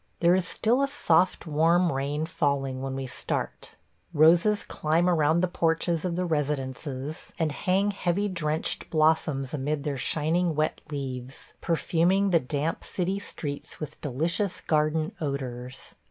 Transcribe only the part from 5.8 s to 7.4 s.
of the residences